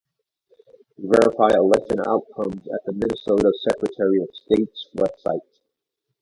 Verify 0.97 1.49
election 1.55 1.99
outcomes 2.07 2.67
at 2.67 2.83
the 2.87 2.91
Minnesota 2.91 3.53
Secretary 3.69 4.17
of 4.19 4.29
State's 4.33 4.87
website. 4.97 5.45